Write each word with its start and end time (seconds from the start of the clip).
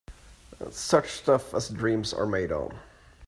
Such 0.71 1.11
stuff 1.11 1.53
as 1.53 1.69
dreams 1.69 2.11
are 2.11 2.25
made 2.25 2.51
on 2.51 2.75